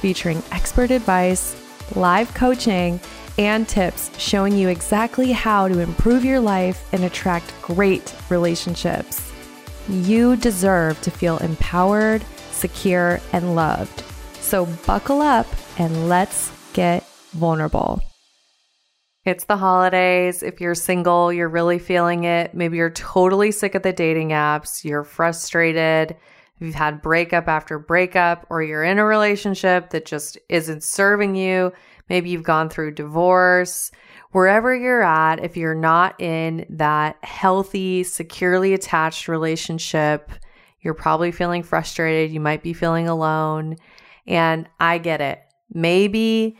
[0.00, 1.56] featuring expert advice,
[1.94, 2.98] live coaching,
[3.38, 9.32] and tips showing you exactly how to improve your life and attract great relationships.
[9.88, 14.02] You deserve to feel empowered, secure, and loved.
[14.40, 15.46] So buckle up
[15.78, 18.02] and let's get vulnerable.
[19.24, 20.42] It's the holidays.
[20.42, 22.54] If you're single, you're really feeling it.
[22.54, 26.16] Maybe you're totally sick of the dating apps, you're frustrated
[26.60, 31.72] you've had breakup after breakup, or you're in a relationship that just isn't serving you,
[32.08, 33.90] maybe you've gone through divorce,
[34.32, 40.30] wherever you're at, if you're not in that healthy, securely attached relationship,
[40.82, 42.30] you're probably feeling frustrated.
[42.30, 43.76] You might be feeling alone.
[44.26, 45.40] And I get it.
[45.72, 46.56] Maybe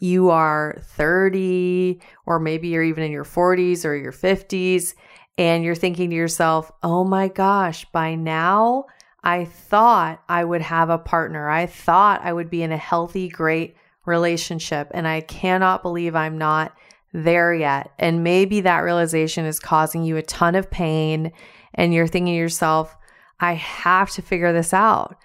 [0.00, 4.94] you are 30, or maybe you're even in your 40s or your 50s,
[5.38, 8.84] and you're thinking to yourself, oh my gosh, by now
[9.24, 11.48] I thought I would have a partner.
[11.48, 14.90] I thought I would be in a healthy, great relationship.
[14.92, 16.76] And I cannot believe I'm not
[17.14, 17.90] there yet.
[17.98, 21.32] And maybe that realization is causing you a ton of pain.
[21.72, 22.94] And you're thinking to yourself,
[23.40, 25.16] I have to figure this out.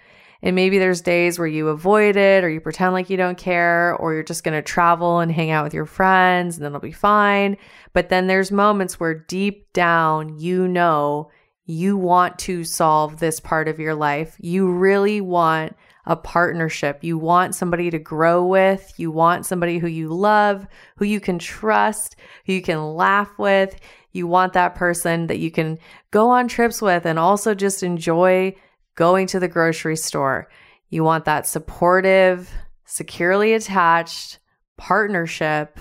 [0.42, 3.94] And maybe there's days where you avoid it or you pretend like you don't care
[3.96, 6.80] or you're just going to travel and hang out with your friends and then it'll
[6.80, 7.58] be fine.
[7.92, 11.30] But then there's moments where deep down you know
[11.70, 14.36] you want to solve this part of your life.
[14.40, 17.04] You really want a partnership.
[17.04, 18.92] You want somebody to grow with.
[18.96, 20.66] You want somebody who you love,
[20.96, 22.16] who you can trust,
[22.46, 23.78] who you can laugh with.
[24.12, 25.78] You want that person that you can
[26.10, 28.56] go on trips with and also just enjoy
[28.96, 30.48] going to the grocery store.
[30.88, 32.50] You want that supportive,
[32.84, 34.40] securely attached
[34.76, 35.78] partnership.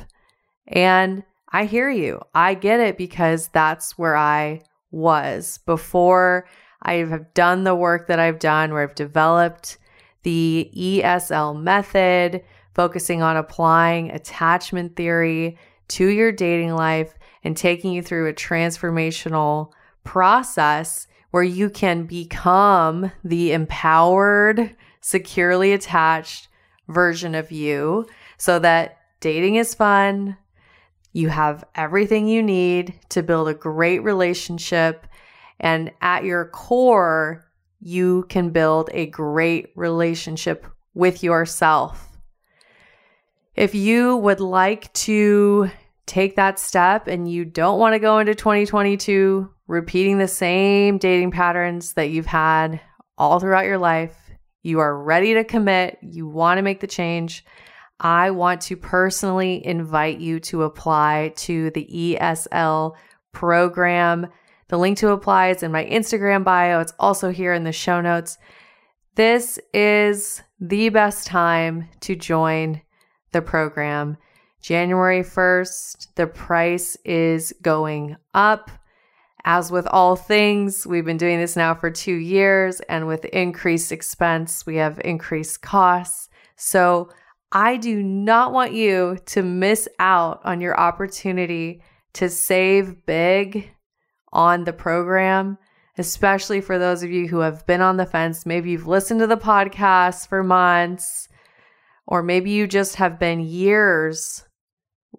[0.68, 2.22] And I hear you.
[2.36, 4.62] I get it because that's where I
[4.92, 6.48] was before
[6.82, 9.78] I have done the work that I've done, where I've developed
[10.24, 15.58] the ESL method, focusing on applying attachment theory
[15.90, 17.14] to your dating life
[17.44, 19.72] and taking you through a transformational
[20.04, 26.48] process where you can become the empowered, securely attached
[26.88, 28.06] version of you
[28.38, 30.38] so that dating is fun,
[31.12, 35.08] you have everything you need to build a great relationship.
[35.60, 37.46] And at your core,
[37.80, 42.18] you can build a great relationship with yourself.
[43.56, 45.70] If you would like to
[46.06, 51.32] take that step and you don't want to go into 2022 repeating the same dating
[51.32, 52.82] patterns that you've had
[53.18, 54.16] all throughout your life,
[54.64, 57.46] you are ready to commit, you want to make the change,
[58.00, 62.96] I want to personally invite you to apply to the ESL
[63.32, 64.28] program.
[64.70, 66.80] The link to apply is in my Instagram bio.
[66.80, 68.38] It's also here in the show notes.
[69.16, 72.82] This is the best time to join
[73.32, 74.18] the program.
[74.62, 78.72] January 1st, the price is going up.
[79.46, 83.92] As with all things, we've been doing this now for two years, and with increased
[83.92, 86.30] expense, we have increased costs.
[86.58, 87.10] So
[87.52, 91.82] I do not want you to miss out on your opportunity
[92.14, 93.72] to save big
[94.32, 95.58] on the program,
[95.98, 98.46] especially for those of you who have been on the fence.
[98.46, 101.28] Maybe you've listened to the podcast for months,
[102.06, 104.44] or maybe you just have been years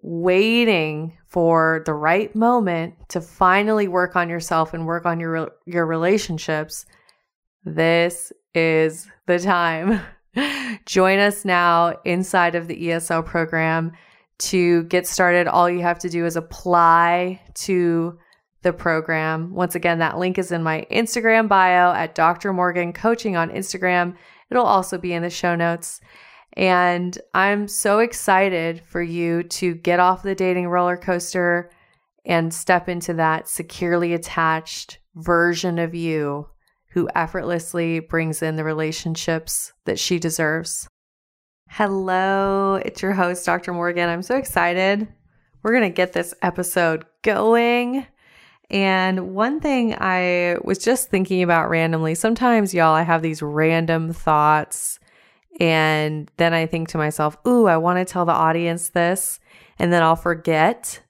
[0.01, 5.85] waiting for the right moment to finally work on yourself and work on your your
[5.85, 6.85] relationships.
[7.65, 10.01] This is the time.
[10.85, 13.91] Join us now inside of the ESL program
[14.39, 15.47] to get started.
[15.47, 18.17] All you have to do is apply to
[18.63, 19.53] the program.
[19.53, 22.53] Once again, that link is in my Instagram bio at Dr.
[22.53, 24.15] Morgan Coaching on Instagram.
[24.49, 25.99] It'll also be in the show notes.
[26.53, 31.71] And I'm so excited for you to get off the dating roller coaster
[32.25, 36.47] and step into that securely attached version of you
[36.93, 40.87] who effortlessly brings in the relationships that she deserves.
[41.69, 43.73] Hello, it's your host, Dr.
[43.73, 44.09] Morgan.
[44.09, 45.07] I'm so excited.
[45.63, 48.05] We're going to get this episode going.
[48.69, 54.13] And one thing I was just thinking about randomly sometimes, y'all, I have these random
[54.13, 54.99] thoughts
[55.59, 59.39] And then I think to myself, ooh, I want to tell the audience this.
[59.77, 61.01] And then I'll forget.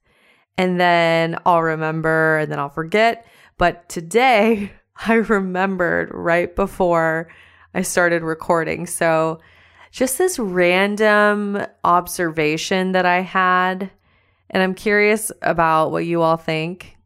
[0.57, 3.25] And then I'll remember and then I'll forget.
[3.57, 4.73] But today
[5.07, 7.29] I remembered right before
[7.73, 8.85] I started recording.
[8.85, 9.39] So
[9.91, 13.91] just this random observation that I had.
[14.49, 16.97] And I'm curious about what you all think.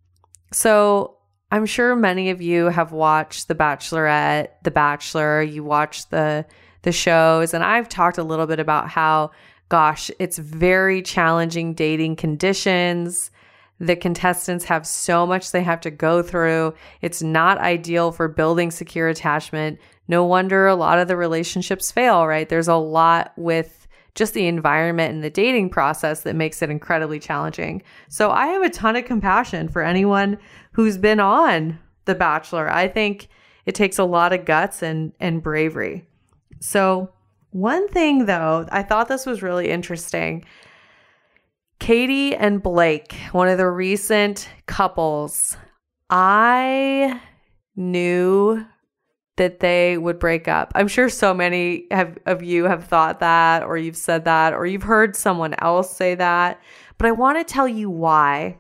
[0.52, 1.18] So
[1.52, 6.46] I'm sure many of you have watched The Bachelorette, The Bachelor, you watch the
[6.82, 9.32] the shows and I've talked a little bit about how
[9.70, 13.32] gosh, it's very challenging dating conditions.
[13.80, 16.74] The contestants have so much they have to go through.
[17.02, 19.80] It's not ideal for building secure attachment.
[20.08, 22.48] No wonder a lot of the relationships fail, right?
[22.48, 27.20] There's a lot with just the environment and the dating process that makes it incredibly
[27.20, 27.84] challenging.
[28.08, 30.38] So I have a ton of compassion for anyone
[30.72, 32.72] who's been on The Bachelor.
[32.72, 33.28] I think
[33.66, 36.08] it takes a lot of guts and and bravery.
[36.62, 37.12] So
[37.52, 40.46] one thing though, I thought this was really interesting.
[41.80, 45.58] Katie and Blake, one of the recent couples,
[46.10, 47.22] I
[47.76, 48.66] knew
[49.38, 50.72] that they would break up.
[50.76, 54.66] I'm sure so many have, of you have thought that, or you've said that, or
[54.66, 56.62] you've heard someone else say that.
[56.98, 58.58] But I want to tell you why.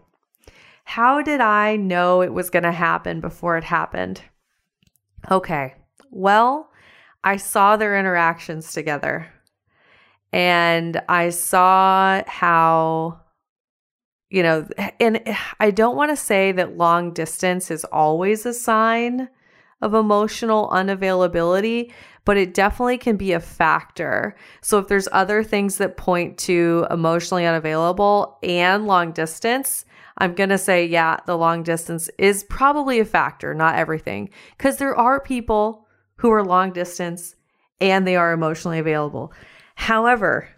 [0.84, 4.22] How did I know it was going to happen before it happened?
[5.32, 5.76] Okay.
[6.12, 6.70] Well,
[7.24, 9.32] I saw their interactions together
[10.36, 13.22] and I saw how
[14.30, 14.68] you know,
[15.00, 15.22] and
[15.62, 19.30] I don't want to say that long distance is always a sign
[19.82, 21.94] of emotional unavailability,
[22.26, 24.36] but it definitely can be a factor.
[24.62, 29.86] So if there's other things that point to emotionally unavailable and long distance,
[30.18, 34.32] I'm going to say, yeah, the long distance is probably a factor, not everything.
[34.58, 35.88] Because there are people
[36.18, 37.36] who are long distance
[37.80, 39.32] and they are emotionally available.
[39.76, 40.50] However,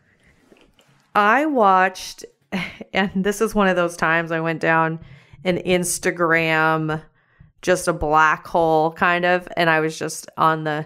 [1.13, 2.25] I watched,
[2.93, 4.99] and this is one of those times I went down
[5.43, 7.01] an Instagram
[7.61, 10.85] just a black hole kind of and I was just on the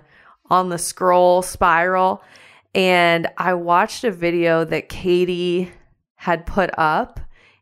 [0.49, 2.23] on the scroll spiral
[2.73, 5.71] and I watched a video that Katie
[6.15, 7.19] had put up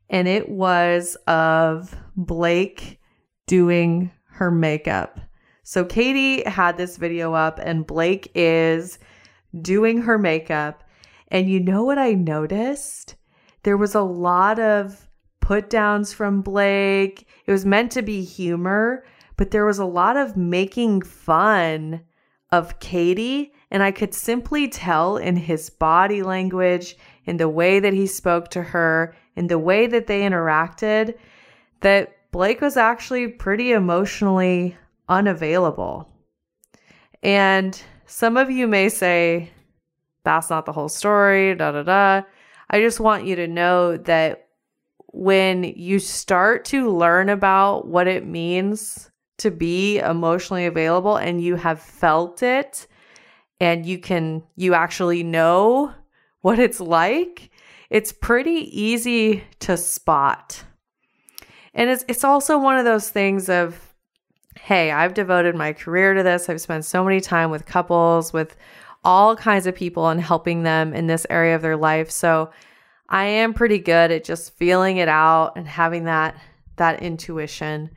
[0.09, 2.99] and it was of Blake
[3.47, 5.19] doing her makeup.
[5.63, 8.99] So Katie had this video up and Blake is
[9.61, 10.83] doing her makeup
[11.31, 13.15] and you know what I noticed?
[13.63, 15.07] There was a lot of
[15.41, 17.27] put downs from Blake.
[17.45, 19.03] It was meant to be humor,
[19.37, 22.01] but there was a lot of making fun
[22.51, 23.53] of Katie.
[23.69, 28.49] And I could simply tell in his body language, in the way that he spoke
[28.49, 31.15] to her, in the way that they interacted,
[31.81, 34.75] that Blake was actually pretty emotionally
[35.07, 36.11] unavailable.
[37.21, 37.79] And
[38.09, 39.51] some of you may say,
[40.23, 42.21] that's not the whole story, da da da.
[42.69, 44.47] I just want you to know that
[45.13, 51.55] when you start to learn about what it means to be emotionally available and you
[51.55, 52.87] have felt it
[53.59, 55.93] and you can you actually know
[56.41, 57.49] what it's like
[57.89, 60.63] it's pretty easy to spot
[61.73, 63.88] and it's it's also one of those things of
[64.63, 68.55] hey i've devoted my career to this i've spent so many time with couples with
[69.03, 72.49] all kinds of people and helping them in this area of their life so
[73.09, 76.39] I am pretty good at just feeling it out and having that
[76.75, 77.89] that intuition.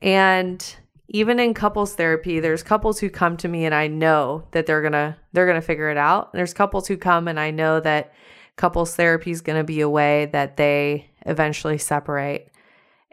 [0.00, 0.76] And
[1.08, 4.80] even in couples therapy, there's couples who come to me and I know that they're
[4.80, 6.30] going to they're going to figure it out.
[6.32, 8.14] And There's couples who come and I know that
[8.54, 12.50] couples therapy is going to be a way that they eventually separate.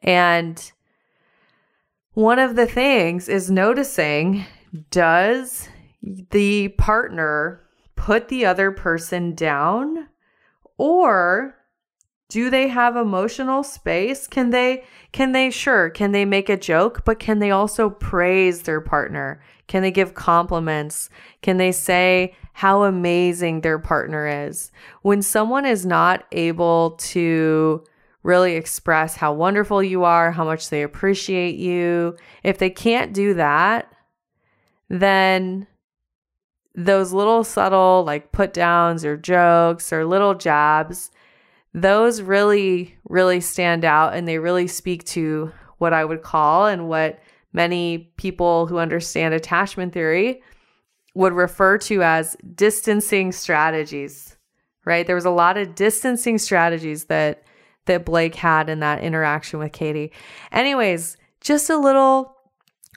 [0.04, 0.72] And
[2.14, 4.46] one of the things is noticing
[4.92, 5.70] does
[6.32, 7.62] the partner
[7.96, 10.10] put the other person down
[10.78, 11.56] or
[12.30, 14.26] do they have emotional space?
[14.28, 18.64] Can they can they sure, can they make a joke, but can they also praise
[18.64, 19.40] their partner?
[19.68, 21.10] Can they give compliments?
[21.44, 24.72] Can they say how amazing their partner is?
[25.04, 27.84] When someone is not able to
[28.24, 33.34] really express how wonderful you are, how much they appreciate you, if they can't do
[33.34, 33.92] that,
[34.90, 35.68] then
[36.76, 41.12] those little subtle like put downs or jokes or little jabs,
[41.74, 46.88] those really, really stand out and they really speak to what I would call and
[46.88, 47.20] what
[47.52, 50.42] many people who understand attachment theory
[51.14, 54.36] would refer to as distancing strategies,
[54.86, 55.06] right?
[55.06, 57.44] There was a lot of distancing strategies that
[57.86, 60.12] that Blake had in that interaction with Katie.
[60.52, 62.38] Anyways, just a little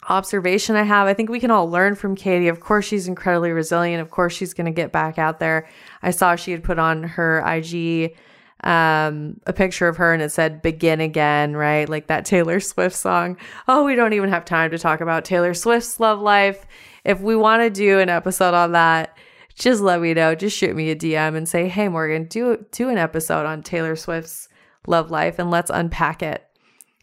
[0.09, 1.07] observation I have.
[1.07, 2.49] I think we can all learn from Katie.
[2.49, 4.01] Of course, she's incredibly resilient.
[4.01, 5.69] Of course, she's going to get back out there.
[6.03, 8.17] I saw she had put on her IG
[8.65, 12.97] um a picture of her and it said begin again right like that taylor swift
[12.97, 13.37] song
[13.69, 16.67] oh we don't even have time to talk about taylor swift's love life
[17.05, 19.15] if we want to do an episode on that
[19.55, 22.89] just let me know just shoot me a dm and say hey morgan do do
[22.89, 24.49] an episode on taylor swift's
[24.89, 26.47] love life and let's unpack it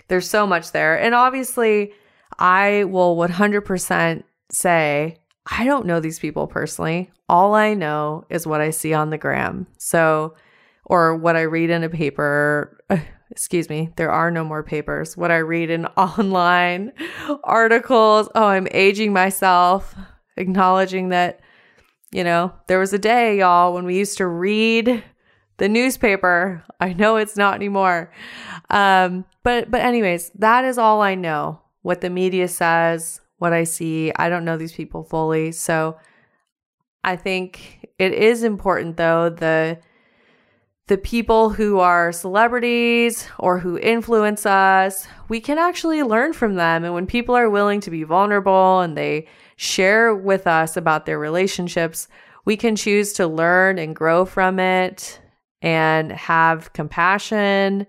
[0.08, 1.94] there's so much there and obviously
[2.40, 7.12] I will 100% say, I don't know these people personally.
[7.28, 9.68] All I know is what I see on the gram.
[9.78, 10.36] So,
[10.86, 12.78] or what I read in a paper.
[13.32, 15.18] Excuse me, there are no more papers.
[15.18, 16.92] What I read in online
[17.44, 18.30] articles.
[18.36, 19.96] Oh, I'm aging myself,
[20.38, 21.40] acknowledging that,
[22.12, 25.04] you know, there was a day, y'all, when we used to read
[25.58, 26.64] the newspaper.
[26.80, 28.12] I know it's not anymore.
[28.70, 33.64] Um, but but anyways, that is all I know what the media says, what I
[33.64, 34.12] see.
[34.16, 35.52] I don't know these people fully.
[35.52, 35.98] So
[37.04, 39.80] I think it is important though the
[40.88, 46.84] the people who are celebrities or who influence us, we can actually learn from them.
[46.84, 51.18] And when people are willing to be vulnerable and they share with us about their
[51.18, 52.10] relationships,
[52.44, 55.22] we can choose to learn and grow from it
[55.64, 57.88] and have compassion,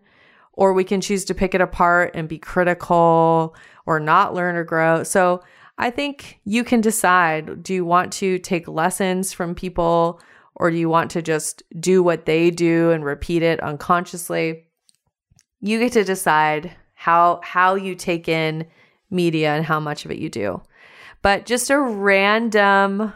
[0.52, 3.54] or we can choose to pick it apart and be critical
[3.84, 5.02] or not learn or grow.
[5.02, 5.42] So
[5.76, 10.20] I think you can decide do you want to take lessons from people
[10.54, 14.68] or do you want to just do what they do and repeat it unconsciously?
[15.60, 18.66] You get to decide how how you take in
[19.10, 20.62] media and how much of it you do.
[21.22, 23.12] But just a random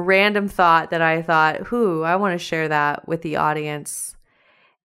[0.00, 4.16] random thought that I thought, "Who, I want to share that with the audience."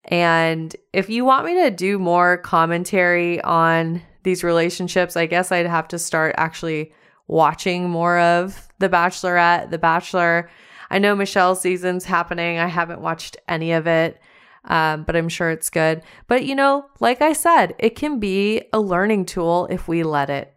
[0.04, 5.66] And if you want me to do more commentary on these relationships, I guess I'd
[5.66, 6.92] have to start actually
[7.26, 10.50] watching more of The Bachelorette, The Bachelor.
[10.90, 12.58] I know Michelle's season's happening.
[12.58, 14.18] I haven't watched any of it,
[14.64, 16.02] um, but I'm sure it's good.
[16.26, 20.30] But you know, like I said, it can be a learning tool if we let
[20.30, 20.54] it.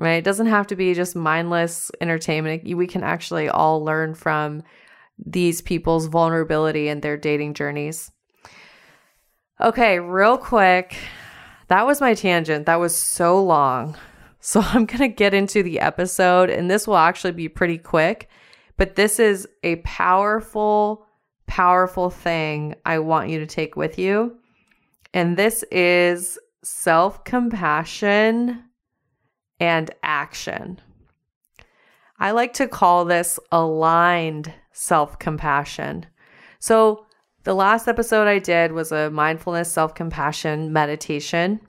[0.00, 0.12] Right?
[0.14, 2.64] It doesn't have to be just mindless entertainment.
[2.74, 4.62] We can actually all learn from
[5.18, 8.10] these people's vulnerability and their dating journeys.
[9.60, 10.96] Okay, real quick,
[11.68, 12.64] that was my tangent.
[12.64, 13.94] That was so long.
[14.40, 18.30] So I'm going to get into the episode, and this will actually be pretty quick.
[18.78, 21.06] But this is a powerful,
[21.46, 24.38] powerful thing I want you to take with you.
[25.12, 28.64] And this is self compassion
[29.60, 30.80] and action.
[32.18, 36.06] I like to call this aligned self compassion.
[36.58, 37.06] So,
[37.44, 41.60] the last episode I did was a mindfulness self compassion meditation.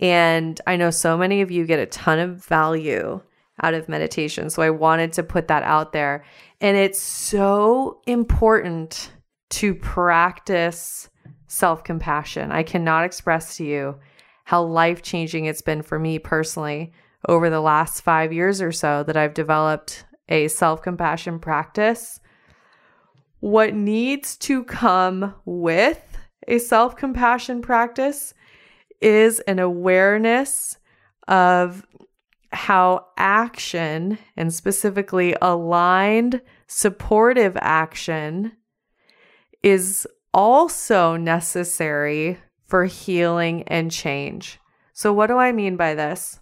[0.00, 3.20] And I know so many of you get a ton of value
[3.62, 4.50] out of meditation.
[4.50, 6.24] So I wanted to put that out there.
[6.60, 9.10] And it's so important
[9.50, 11.08] to practice
[11.46, 12.52] self compassion.
[12.52, 13.98] I cannot express to you
[14.44, 16.92] how life changing it's been for me personally
[17.26, 22.20] over the last five years or so that I've developed a self compassion practice
[23.40, 28.34] what needs to come with a self compassion practice
[29.00, 30.78] is an awareness
[31.28, 31.86] of
[32.50, 38.52] how action and specifically aligned supportive action
[39.62, 44.58] is also necessary for healing and change.
[44.92, 46.40] So, what do I mean by this?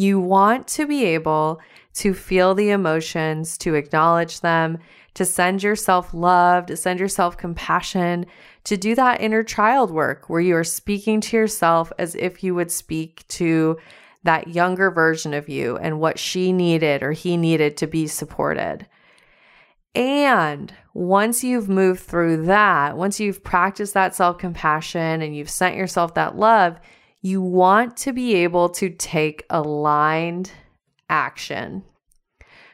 [0.00, 1.60] You want to be able
[1.96, 4.78] to feel the emotions, to acknowledge them,
[5.12, 8.24] to send yourself love, to send yourself compassion,
[8.64, 12.54] to do that inner child work where you are speaking to yourself as if you
[12.54, 13.76] would speak to
[14.22, 18.86] that younger version of you and what she needed or he needed to be supported.
[19.94, 25.76] And once you've moved through that, once you've practiced that self compassion and you've sent
[25.76, 26.80] yourself that love,
[27.20, 30.50] you want to be able to take aligned
[31.08, 31.82] action.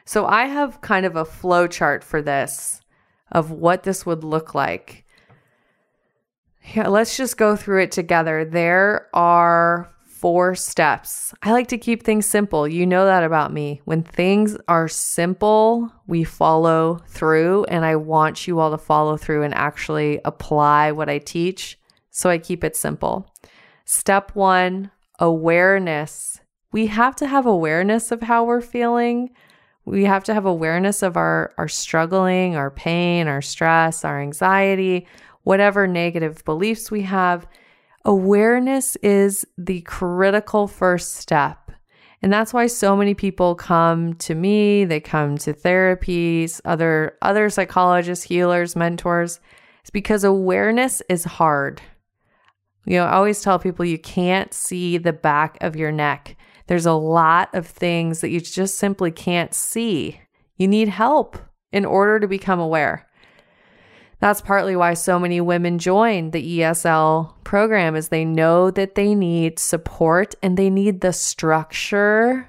[0.05, 2.81] So I have kind of a flow chart for this
[3.31, 5.05] of what this would look like.
[6.73, 8.45] Yeah, let's just go through it together.
[8.45, 11.33] There are four steps.
[11.43, 12.67] I like to keep things simple.
[12.67, 13.81] You know that about me.
[13.85, 19.43] When things are simple, we follow through, and I want you all to follow through
[19.43, 21.79] and actually apply what I teach.
[22.09, 23.31] So I keep it simple.
[23.87, 26.39] Step one awareness.
[26.71, 29.31] We have to have awareness of how we're feeling
[29.87, 35.07] we have to have awareness of our our struggling, our pain, our stress, our anxiety,
[35.43, 37.47] whatever negative beliefs we have.
[38.03, 41.71] Awareness is the critical first step.
[42.21, 47.49] And that's why so many people come to me, they come to therapies, other other
[47.49, 49.39] psychologists, healers, mentors.
[49.79, 51.81] It's because awareness is hard.
[52.87, 56.37] You know, I always tell people you can't see the back of your neck.
[56.67, 60.21] There's a lot of things that you just simply can't see.
[60.55, 61.37] You need help
[61.73, 63.05] in order to become aware.
[64.21, 69.13] That's partly why so many women join the ESL program is they know that they
[69.13, 72.47] need support and they need the structure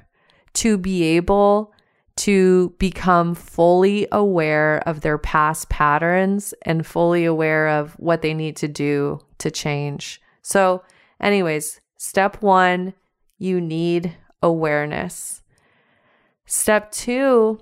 [0.55, 1.75] to be able
[2.19, 8.55] to become fully aware of their past patterns and fully aware of what they need
[8.59, 10.21] to do to change.
[10.49, 10.83] So,
[11.21, 12.95] anyways, step 1,
[13.37, 15.43] you need awareness.
[16.47, 17.61] Step 2,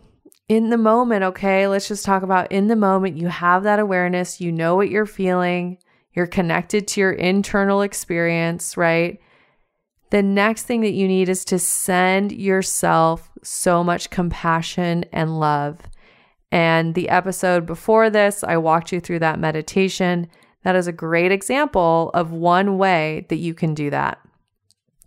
[0.49, 4.40] in the moment, okay, let's just talk about in the moment, you have that awareness,
[4.40, 5.78] you know what you're feeling,
[6.12, 9.19] you're connected to your internal experience, right?
[10.11, 15.81] The next thing that you need is to send yourself so much compassion and love.
[16.52, 20.28] And the episode before this, I walked you through that meditation.
[20.66, 24.18] That is a great example of one way that you can do that.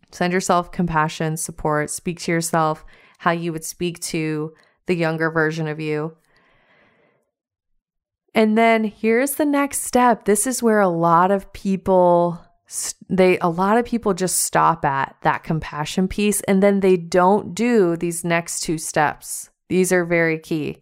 [0.10, 2.86] Send yourself compassion, support, speak to yourself
[3.18, 4.54] how you would speak to
[4.86, 6.16] the younger version of you.
[8.34, 10.24] And then here's the next step.
[10.24, 12.40] This is where a lot of people
[13.10, 17.54] they a lot of people just stop at that compassion piece and then they don't
[17.54, 19.50] do these next two steps.
[19.68, 20.78] These are very key.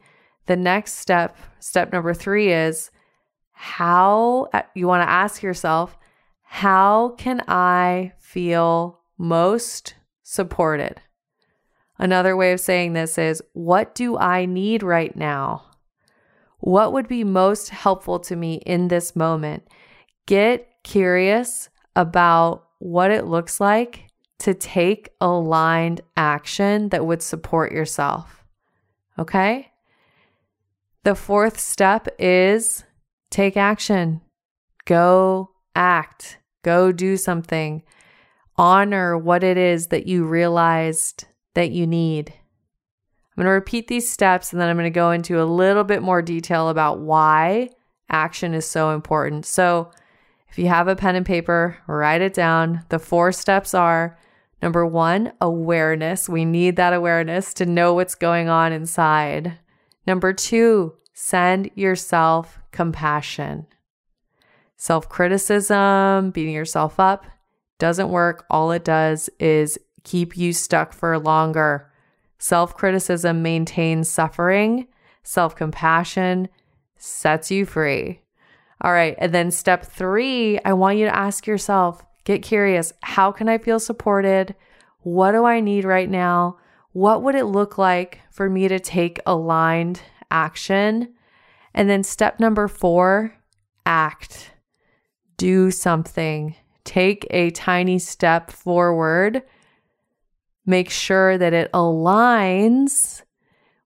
[0.46, 2.92] The next step, step number 3 is
[3.60, 5.98] how uh, you want to ask yourself,
[6.44, 11.02] how can I feel most supported?
[11.98, 15.66] Another way of saying this is what do I need right now?
[16.60, 19.68] What would be most helpful to me in this moment?
[20.28, 24.06] Get curious about what it looks like
[24.40, 28.44] to take aligned action that would support yourself.
[29.18, 29.72] Okay?
[31.04, 32.84] The fourth step is
[33.30, 34.22] take action.
[34.86, 36.40] Go act.
[36.64, 37.84] Go do something.
[38.58, 42.34] Honor what it is that you realized that you need.
[43.38, 45.84] I'm going to repeat these steps and then I'm going to go into a little
[45.84, 47.70] bit more detail about why
[48.10, 49.46] action is so important.
[49.46, 49.92] So,
[50.50, 52.84] if you have a pen and paper, write it down.
[52.90, 54.18] The four steps are
[54.62, 56.30] number one, awareness.
[56.30, 59.60] We need that awareness to know what's going on inside.
[60.08, 63.66] Number two, send yourself compassion.
[64.76, 67.26] Self criticism, beating yourself up
[67.80, 68.46] doesn't work.
[68.52, 71.92] All it does is keep you stuck for longer.
[72.38, 74.86] Self criticism maintains suffering,
[75.24, 76.50] self compassion
[76.98, 78.22] sets you free.
[78.82, 79.16] All right.
[79.18, 83.58] And then step three, I want you to ask yourself get curious how can I
[83.58, 84.54] feel supported?
[85.00, 86.58] What do I need right now?
[86.92, 91.14] What would it look like for me to take aligned action?
[91.74, 93.36] And then step number four,
[93.86, 94.52] act.
[95.38, 96.56] Do something.
[96.84, 99.44] Take a tiny step forward
[100.68, 103.24] make sure that it aligns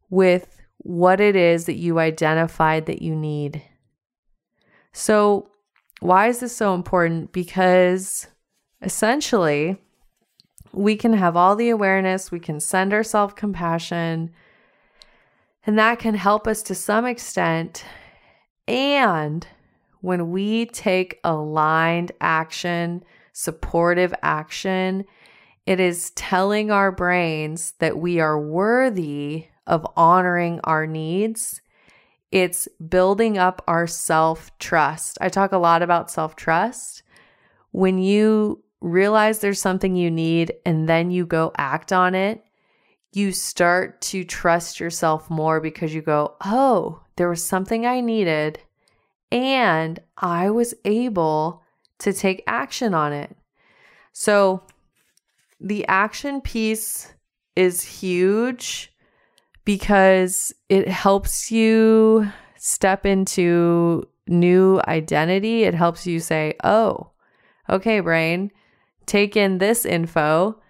[0.10, 3.62] with what it is that you identified that you need.
[4.92, 5.48] So,
[6.02, 7.32] why is this so important?
[7.32, 8.28] Because
[8.82, 9.78] essentially,
[10.74, 14.32] we can have all the awareness, we can send ourselves compassion,
[15.66, 17.86] and that can help us to some extent.
[18.68, 19.46] And
[20.02, 25.06] when we take aligned action, supportive action,
[25.66, 31.62] it is telling our brains that we are worthy of honoring our needs.
[32.32, 35.18] It's building up our self trust.
[35.22, 37.04] I talk a lot about self trust.
[37.72, 42.44] When you realize there's something you need and then you go act on it,
[43.14, 48.60] you start to trust yourself more because you go, oh, there was something I needed
[49.32, 51.64] and I was able
[52.00, 53.36] to take action on it.
[54.14, 54.64] So
[55.60, 57.14] the action piece
[57.56, 58.92] is huge
[59.66, 65.64] because it helps you step into new identity.
[65.64, 67.12] It helps you say, oh,
[67.70, 68.52] okay, brain,
[69.06, 70.61] take in this info.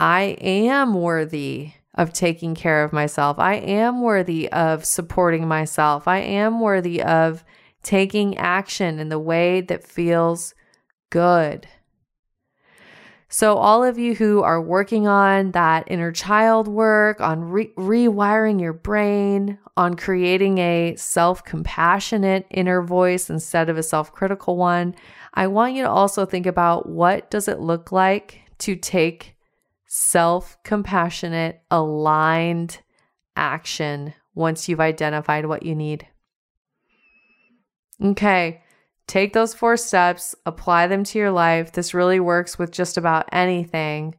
[0.00, 3.38] I am worthy of taking care of myself.
[3.38, 6.06] I am worthy of supporting myself.
[6.06, 7.44] I am worthy of
[7.82, 10.54] taking action in the way that feels
[11.10, 11.66] good.
[13.30, 18.58] So, all of you who are working on that inner child work, on re- rewiring
[18.58, 24.94] your brain, on creating a self compassionate inner voice instead of a self critical one,
[25.34, 29.36] I want you to also think about what does it look like to take
[29.88, 32.80] self compassionate, aligned
[33.34, 36.06] action once you've identified what you need.
[38.00, 38.62] Okay,
[39.08, 41.72] take those four steps, apply them to your life.
[41.72, 44.14] This really works with just about anything.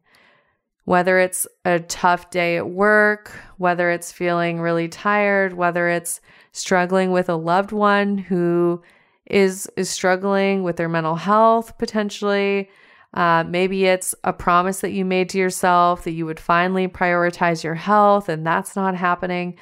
[0.84, 6.19] Whether it's a tough day at work, whether it's feeling really tired, whether it's
[6.51, 8.82] struggling with a loved one who
[9.27, 12.69] is is struggling with their mental health potentially,
[13.13, 17.63] uh, maybe it's a promise that you made to yourself that you would finally prioritize
[17.63, 19.58] your health and that's not happening.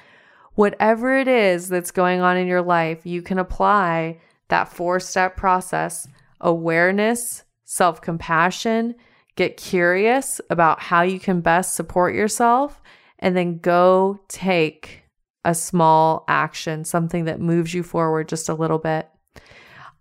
[0.55, 5.37] Whatever it is that's going on in your life, you can apply that four step
[5.37, 6.07] process
[6.41, 8.95] awareness, self compassion,
[9.35, 12.81] get curious about how you can best support yourself,
[13.19, 15.03] and then go take
[15.45, 19.07] a small action, something that moves you forward just a little bit.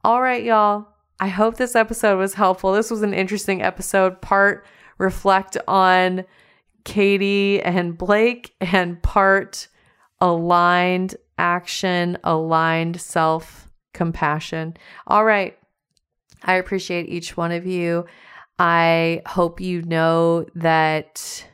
[0.02, 0.88] All right, y'all.
[1.18, 2.72] I hope this episode was helpful.
[2.72, 4.20] This was an interesting episode.
[4.20, 4.66] Part
[4.98, 6.24] reflect on
[6.84, 9.68] Katie and Blake, and part
[10.20, 14.76] aligned action, aligned self compassion.
[15.06, 15.58] All right.
[16.42, 18.06] I appreciate each one of you.
[18.58, 21.44] I hope you know that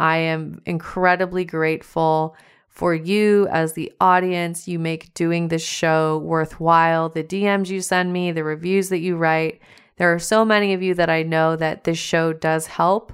[0.00, 2.36] I am incredibly grateful
[2.72, 4.66] for you as the audience.
[4.66, 7.10] You make doing this show worthwhile.
[7.10, 9.60] The DMs you send me, the reviews that you write.
[9.98, 13.12] There are so many of you that I know that this show does help.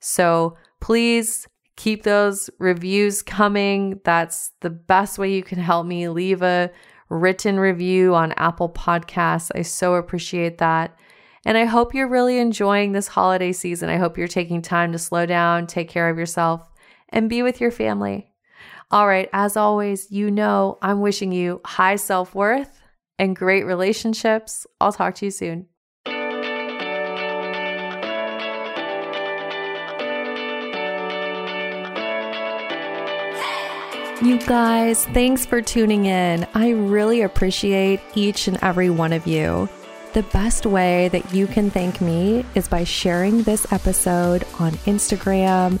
[0.00, 4.00] So please keep those reviews coming.
[4.04, 6.08] That's the best way you can help me.
[6.08, 6.70] Leave a
[7.10, 9.50] written review on Apple Podcasts.
[9.54, 10.96] I so appreciate that.
[11.44, 13.90] And I hope you're really enjoying this holiday season.
[13.90, 16.72] I hope you're taking time to slow down, take care of yourself,
[17.10, 18.33] and be with your family.
[18.94, 22.80] All right, as always, you know I'm wishing you high self worth
[23.18, 24.68] and great relationships.
[24.80, 25.66] I'll talk to you soon.
[34.22, 36.46] You guys, thanks for tuning in.
[36.54, 39.68] I really appreciate each and every one of you.
[40.12, 45.80] The best way that you can thank me is by sharing this episode on Instagram,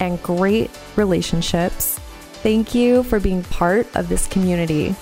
[0.00, 1.98] and great relationships.
[2.42, 4.94] Thank you for being part of this community.